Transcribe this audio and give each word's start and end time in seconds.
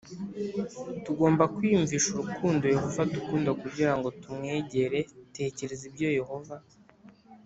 Tugomba 1.03 1.43
kwiyumvisha 1.55 2.07
urukundo 2.13 2.63
Yehova 2.73 2.99
adukunda 3.05 3.51
kugira 3.61 3.91
ngo 3.97 4.07
tumwegere 4.21 4.99
Tekereza 5.35 5.83
ibyo 5.89 6.09
Yehova 6.19 6.55